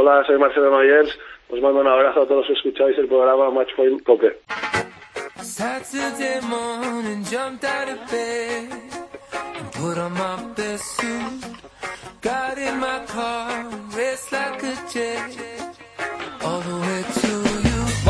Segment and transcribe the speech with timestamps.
[0.00, 1.10] Hola, soy Marcelo Noyers.
[1.50, 4.34] Os mando un abrazo a todos los que escucháis el programa Matchpoint Cope.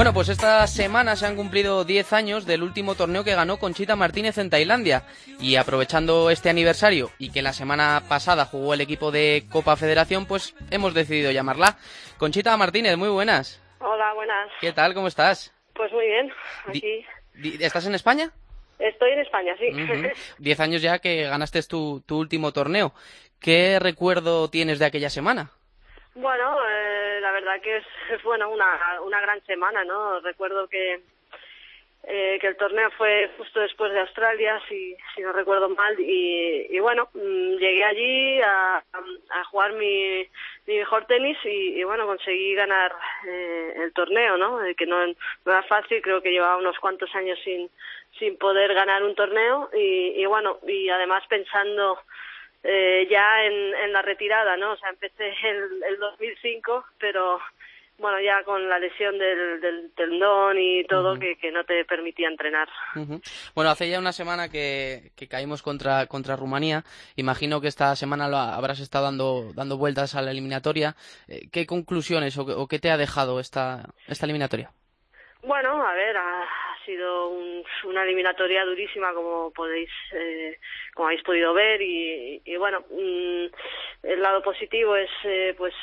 [0.00, 3.96] Bueno, pues esta semana se han cumplido 10 años del último torneo que ganó Conchita
[3.96, 5.02] Martínez en Tailandia.
[5.38, 10.24] Y aprovechando este aniversario y que la semana pasada jugó el equipo de Copa Federación,
[10.24, 11.76] pues hemos decidido llamarla.
[12.16, 13.62] Conchita Martínez, muy buenas.
[13.78, 14.50] Hola, buenas.
[14.62, 14.94] ¿Qué tal?
[14.94, 15.54] ¿Cómo estás?
[15.74, 16.32] Pues muy bien,
[16.66, 17.04] aquí.
[17.62, 18.30] ¿Estás en España?
[18.78, 19.68] Estoy en España, sí.
[20.38, 22.94] Diez años ya que ganaste tu, tu último torneo.
[23.38, 25.50] ¿Qué recuerdo tienes de aquella semana?
[26.14, 26.79] Bueno, eh,
[27.58, 27.76] que
[28.10, 30.20] es, bueno una, una gran semana, ¿no?
[30.20, 31.00] Recuerdo que
[32.04, 36.66] eh, que el torneo fue justo después de Australia, si, si no recuerdo mal, y,
[36.70, 38.82] y bueno, mm, llegué allí a,
[39.50, 40.26] jugar mi,
[40.66, 42.94] mi mejor tenis y, bueno, conseguí ganar
[43.26, 44.64] eh, el torneo, ¿no?
[44.64, 47.68] Eh, que no, no era fácil, creo que llevaba unos cuantos años sin,
[48.18, 51.98] sin poder ganar un torneo y, y bueno, y además pensando
[52.62, 54.72] eh, ya en, en la retirada, ¿no?
[54.72, 57.40] O sea, empecé el, el 2005, pero
[58.00, 62.28] bueno, ya con la lesión del, del tendón y todo que, que, no te permitía
[62.28, 62.68] entrenar.
[63.54, 66.82] Bueno, hace ya una semana que, que, caímos contra, contra Rumanía.
[67.16, 70.96] Imagino que esta semana lo habrás estado dando, dando vueltas a la eliminatoria.
[71.28, 74.70] Eh, ¿Qué conclusiones o, o, qué te ha dejado esta, esta eliminatoria?
[75.42, 76.16] Bueno, a ver,
[76.80, 80.58] ha, sido un, una eliminatoria durísima como podéis eh,
[80.94, 83.46] como habéis podido ver y, y bueno mmm,
[84.02, 85.74] el lado positivo es eh, pues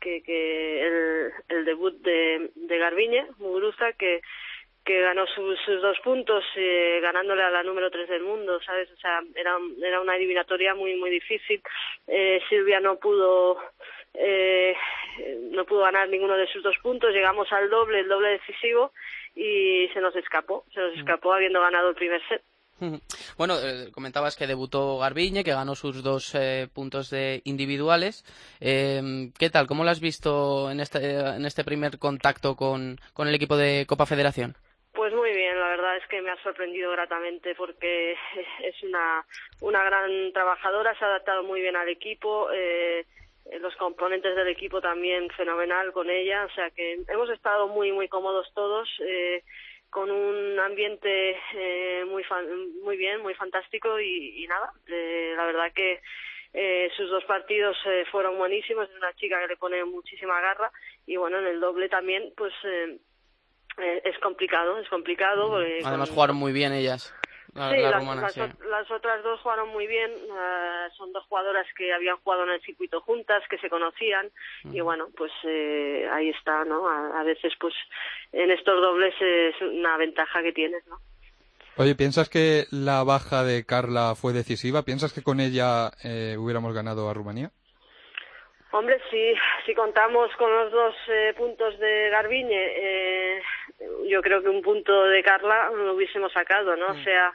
[0.00, 4.20] que, que el, el debut de, de Garbiñe Muguruza que
[4.84, 8.90] que ganó sus, sus dos puntos eh, ganándole a la número tres del mundo sabes
[8.90, 11.62] o sea era era una eliminatoria muy muy difícil.
[12.08, 13.58] Eh, Silvia no pudo
[14.14, 14.74] eh,
[15.50, 18.92] no pudo ganar ninguno de sus dos puntos llegamos al doble el doble decisivo
[19.34, 22.42] y se nos escapó, se nos escapó habiendo ganado el primer set.
[23.38, 28.24] Bueno, eh, comentabas que debutó Garbiñe, que ganó sus dos eh, puntos de individuales.
[28.60, 29.68] Eh, ¿Qué tal?
[29.68, 33.86] ¿Cómo lo has visto en este, en este primer contacto con, con el equipo de
[33.86, 34.56] Copa Federación?
[34.92, 38.12] Pues muy bien, la verdad es que me ha sorprendido gratamente porque
[38.62, 39.24] es una,
[39.60, 42.50] una gran trabajadora, se ha adaptado muy bien al equipo.
[42.52, 43.06] Eh,
[43.60, 48.08] los componentes del equipo también fenomenal con ella, o sea que hemos estado muy muy
[48.08, 49.42] cómodos todos eh,
[49.90, 52.24] con un ambiente eh, muy
[52.82, 56.00] muy bien, muy fantástico y, y nada, eh, la verdad que
[56.54, 60.70] eh, sus dos partidos eh, fueron buenísimos, es una chica que le pone muchísima garra
[61.06, 62.98] y bueno, en el doble también pues eh,
[64.04, 65.56] es complicado, es complicado.
[65.56, 66.14] Además con...
[66.14, 67.14] jugaron muy bien ellas.
[67.54, 68.40] La, sí, la las, rumana, las, sí.
[68.40, 70.10] las, otras dos jugaron muy bien.
[70.10, 74.30] Uh, son dos jugadoras que habían jugado en el circuito juntas, que se conocían.
[74.64, 76.88] Y bueno, pues eh, ahí está, ¿no?
[76.88, 77.74] A, a, veces, pues
[78.32, 80.98] en estos dobles es una ventaja que tienes, ¿no?
[81.76, 84.84] Oye, ¿piensas que la baja de Carla fue decisiva?
[84.84, 87.50] ¿Piensas que con ella eh, hubiéramos ganado a Rumanía?
[88.72, 89.34] Hombre, si,
[89.66, 93.42] si contamos con los dos eh, puntos de Garbiñe, eh,
[94.08, 96.94] yo creo que un punto de Carla lo hubiésemos sacado, ¿no?
[96.94, 97.04] Mm.
[97.04, 97.34] Sea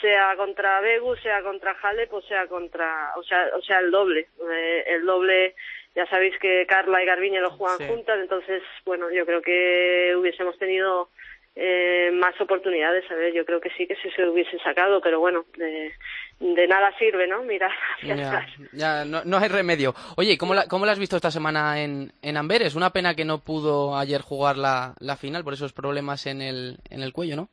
[0.00, 4.28] sea contra Begu, sea contra Halep o sea contra, o sea, o sea el doble.
[4.50, 5.54] Eh, el doble,
[5.94, 7.86] ya sabéis que Carla y Garbiñe lo juegan sí.
[7.88, 11.10] juntas, entonces, bueno, yo creo que hubiésemos tenido
[11.58, 15.20] eh, más oportunidades, a ver, yo creo que sí que sí se hubiese sacado, pero
[15.20, 15.90] bueno, de,
[16.38, 17.42] de nada sirve, ¿no?
[17.44, 18.50] Mirar hacia ya, atrás.
[18.72, 19.94] Ya, no, no hay remedio.
[20.16, 22.74] Oye, ¿cómo la, ¿cómo la has visto esta semana en, en Amberes?
[22.74, 26.76] Una pena que no pudo ayer jugar la, la final por esos problemas en el,
[26.90, 27.48] en el cuello, ¿no?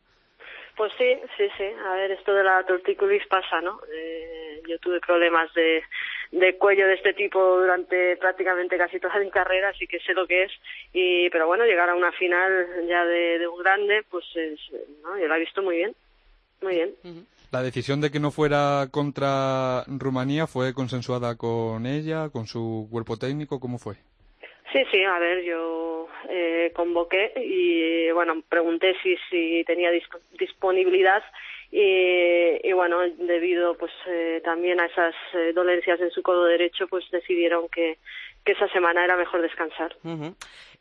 [0.76, 1.66] Pues sí, sí, sí.
[1.86, 3.80] A ver, esto de la torticulis pasa, ¿no?
[3.94, 5.82] Eh, yo tuve problemas de,
[6.34, 10.26] de cuello de este tipo durante prácticamente casi toda mi carrera, así que sé lo
[10.26, 10.52] que es.
[10.92, 12.52] Y, pero bueno, llegar a una final
[12.88, 14.60] ya de, de un grande, pues es,
[15.04, 15.18] ¿no?
[15.18, 15.96] yo la he visto muy bien.
[16.62, 16.92] Muy bien.
[17.04, 17.26] Uh -huh.
[17.52, 23.18] La decisión de que no fuera contra Rumanía fue consensuada con ella, con su cuerpo
[23.18, 23.96] técnico, ¿cómo fue?
[24.72, 31.24] Sí, sí, a ver, yo eh, convoqué y, bueno, pregunté si, si tenía disp disponibilidad
[31.72, 36.88] y, y, bueno, debido pues eh, también a esas eh, dolencias en su codo derecho,
[36.88, 37.98] pues decidieron que,
[38.46, 39.96] que esa semana era mejor descansar.
[40.04, 40.34] Uh.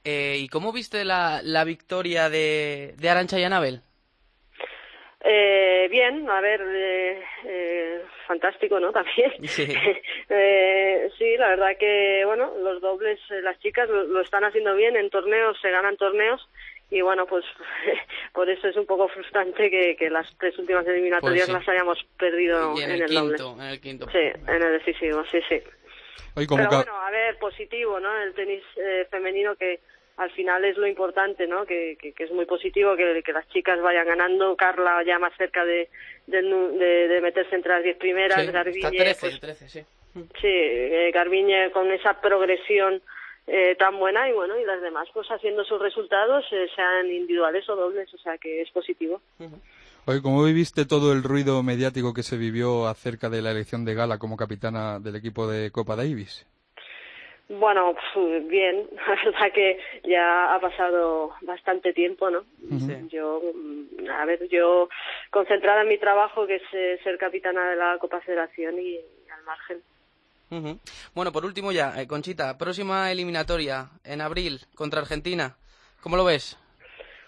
[0.04, 3.82] ¿Y cómo viste la, la victoria de, de Arancha y Anabel?
[5.24, 8.92] Eh, bien, a ver, eh, eh, fantástico, ¿no?
[8.92, 9.32] También.
[9.46, 9.68] Sí.
[10.28, 14.74] eh, sí, la verdad que, bueno, los dobles, eh, las chicas lo, lo, están haciendo
[14.74, 16.48] bien en torneos, se ganan torneos
[16.90, 17.44] y bueno, pues
[18.34, 21.52] por eso es un poco frustrante que, que las tres últimas eliminatorias pues sí.
[21.52, 23.62] las hayamos perdido en, en, el, el, quinto, doble.
[23.62, 24.06] En el quinto.
[24.10, 25.62] Sí, en el decisivo, sí, sí.
[26.34, 28.14] Pero bueno, a ver, positivo, ¿no?
[28.22, 29.80] El tenis eh, femenino que
[30.16, 31.64] al final es lo importante, ¿no?
[31.64, 34.56] Que, que, es muy positivo que, que, las chicas vayan ganando.
[34.56, 35.88] Carla ya más cerca de,
[36.26, 38.44] de, meterse entre las diez primeras.
[38.44, 39.84] Sí, Garbiñe, 13, 13, pues sí.
[40.14, 43.00] Sí, eh, Garbiñe con esa progresión
[43.46, 47.68] eh, tan buena y bueno, y las demás pues haciendo sus resultados, eh, sean individuales
[47.68, 49.20] o dobles, o sea que es positivo.
[50.04, 53.94] Oye, ¿cómo viviste todo el ruido mediático que se vivió acerca de la elección de
[53.94, 56.46] Gala como capitana del equipo de Copa Davis?
[57.58, 57.94] Bueno,
[58.48, 62.44] bien, la verdad que ya ha pasado bastante tiempo, ¿no?
[63.10, 64.88] Yo, mm, a ver, yo
[65.30, 68.98] concentrada en mi trabajo, que es eh, ser capitana de la Copa Federación y,
[69.30, 69.82] al margen.
[71.14, 75.56] Bueno, por último ya, eh, Conchita, próxima eliminatoria en abril contra Argentina,
[76.02, 76.58] ¿cómo lo ves?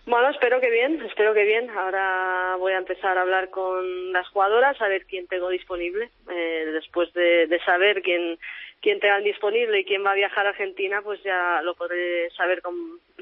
[0.07, 1.71] Bueno, espero que bien, espero que bien.
[1.71, 6.11] Ahora voy a empezar a hablar con las jugadoras, a ver quién tengo disponible.
[6.31, 8.39] Eh, después de, de saber quién
[8.85, 12.61] quién tengan disponible y quién va a viajar a Argentina, pues ya lo podré saber
[12.61, 12.75] con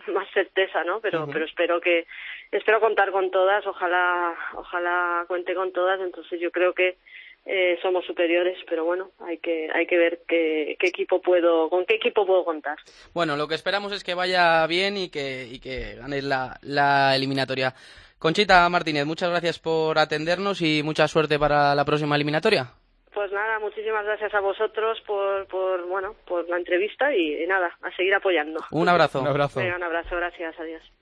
[0.12, 1.00] más certeza, ¿no?
[1.00, 2.04] Pero, pero espero que,
[2.50, 6.96] espero contar con todas, ojalá, ojalá cuente con todas, entonces yo creo que
[7.44, 11.84] eh, somos superiores, pero bueno, hay que, hay que ver qué, qué, equipo puedo, con
[11.84, 12.76] qué equipo puedo contar.
[13.12, 17.16] Bueno, lo que esperamos es que vaya bien y que, y que ganéis la, la
[17.16, 17.74] eliminatoria.
[18.18, 22.70] Conchita Martínez, muchas gracias por atendernos y mucha suerte para la próxima eliminatoria.
[23.12, 27.90] Pues nada, muchísimas gracias a vosotros por, por bueno, por la entrevista y, nada, a
[27.96, 28.60] seguir apoyando.
[28.70, 29.20] Un abrazo.
[29.20, 29.60] Un abrazo.
[29.60, 30.92] un abrazo, gracias, adiós.